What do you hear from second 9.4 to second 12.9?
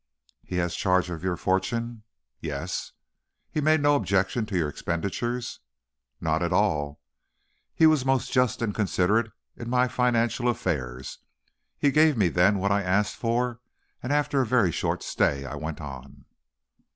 in my financial affairs. He gave me then what I